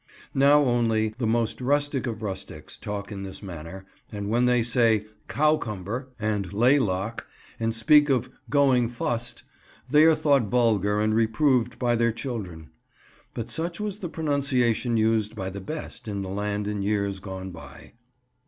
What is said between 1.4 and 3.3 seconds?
rustic of rustics talk in